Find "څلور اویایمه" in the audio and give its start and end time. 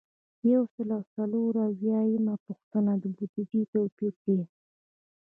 1.15-2.35